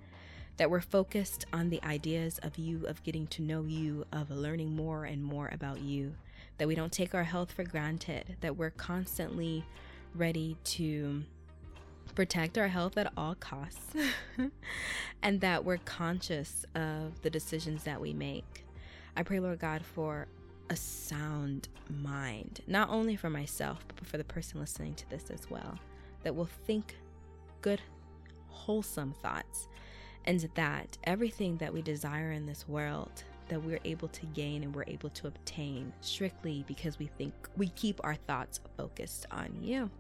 That 0.58 0.70
we're 0.70 0.82
focused 0.82 1.46
on 1.52 1.70
the 1.70 1.84
ideas 1.84 2.40
of 2.44 2.58
you, 2.58 2.86
of 2.86 3.04
getting 3.04 3.26
to 3.28 3.42
know 3.42 3.64
you, 3.64 4.06
of 4.12 4.30
learning 4.30 4.76
more 4.76 5.04
and 5.06 5.24
more 5.24 5.50
about 5.52 5.82
you, 5.82 6.14
that 6.58 6.68
we 6.68 6.76
don't 6.76 6.92
take 6.92 7.16
our 7.16 7.24
health 7.24 7.52
for 7.52 7.64
granted, 7.64 8.38
that 8.42 8.56
we're 8.56 8.70
constantly 8.70 9.66
ready 10.14 10.56
to 10.64 11.24
protect 12.14 12.58
our 12.58 12.68
health 12.68 12.98
at 12.98 13.12
all 13.18 13.34
costs, 13.36 13.96
and 15.24 15.42
that 15.42 15.66
we're 15.66 15.78
conscious 15.78 16.66
of 16.76 17.22
the 17.24 17.30
decisions 17.30 17.84
that 17.84 18.00
we 18.00 18.14
make. 18.14 18.66
I 19.16 19.24
pray, 19.24 19.40
Lord 19.40 19.60
God, 19.60 19.84
for 19.84 20.28
a 20.74 20.76
sound 20.76 21.70
mind, 22.02 22.62
not 22.66 22.90
only 22.90 23.16
for 23.16 23.30
myself, 23.30 23.86
but 23.96 24.08
for 24.08 24.18
the 24.18 24.24
person 24.24 24.60
listening 24.60 24.96
to 24.96 25.08
this 25.08 25.26
as 25.30 25.48
well, 25.48 25.78
that 26.24 26.36
will 26.36 26.50
think 26.66 26.98
good, 27.62 27.80
wholesome 28.48 29.14
thoughts 29.22 29.68
and 30.26 30.50
that 30.56 30.98
everything 31.04 31.58
that 31.58 31.72
we 31.72 31.84
desire 31.84 32.32
in 32.32 32.48
this 32.48 32.68
world 32.68 33.24
that 33.50 33.64
we're 33.64 33.80
able 33.86 34.08
to 34.08 34.26
gain 34.28 34.64
and 34.64 34.74
we're 34.74 34.86
able 34.88 35.10
to 35.12 35.28
obtain 35.28 35.94
strictly 36.02 36.64
because 36.68 36.98
we 36.98 37.06
think 37.06 37.34
we 37.56 37.68
keep 37.70 38.00
our 38.04 38.16
thoughts 38.16 38.60
focused 38.76 39.28
on 39.30 39.56
you. 39.62 39.92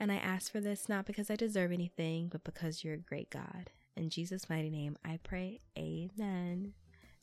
And 0.00 0.10
I 0.10 0.16
ask 0.16 0.50
for 0.50 0.60
this 0.60 0.88
not 0.88 1.06
because 1.06 1.30
I 1.30 1.36
deserve 1.36 1.70
anything, 1.70 2.26
but 2.26 2.42
because 2.42 2.82
you're 2.82 2.94
a 2.94 2.98
great 2.98 3.30
God. 3.30 3.70
In 3.96 4.10
Jesus' 4.10 4.50
mighty 4.50 4.70
name, 4.70 4.96
I 5.04 5.20
pray, 5.22 5.60
Amen. 5.78 6.72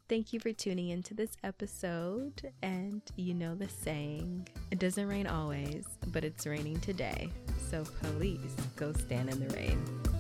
Thank 0.10 0.32
you 0.32 0.40
for 0.40 0.54
tuning 0.54 0.88
into 0.88 1.14
this 1.14 1.36
episode. 1.44 2.54
And 2.64 3.02
you 3.18 3.34
know 3.34 3.56
the 3.56 3.68
saying 3.68 4.48
it 4.72 4.80
doesn't 4.80 5.06
rain 5.06 5.28
always, 5.28 5.86
but 6.08 6.24
it's 6.24 6.48
raining 6.48 6.80
today. 6.80 7.30
So 7.70 7.84
please 8.04 8.56
go 8.78 8.94
stand 8.94 9.30
in 9.30 9.46
the 9.46 9.54
rain. 9.54 10.17